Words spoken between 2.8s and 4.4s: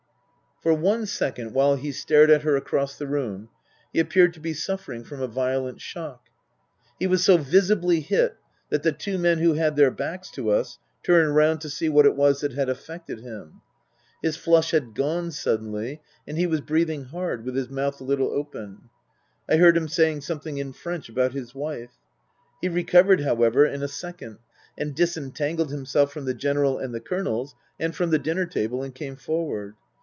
the room, he appeared to